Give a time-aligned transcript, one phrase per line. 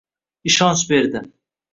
[0.51, 1.21] Ishonch berdi